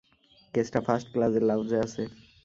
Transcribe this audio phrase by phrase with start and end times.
[0.53, 2.03] কেসটা ফার্স্ট ক্লাসের লাউঞ্জে আছে।